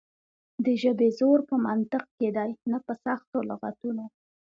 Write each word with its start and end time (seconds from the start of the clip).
د 0.65 0.67
ژبې 0.81 1.07
زور 1.19 1.39
په 1.49 1.55
منطق 1.65 2.03
کې 2.17 2.29
دی 2.37 2.51
نه 2.71 2.77
په 2.85 2.93
سختو 3.03 3.37
لغتونو. 3.49 4.05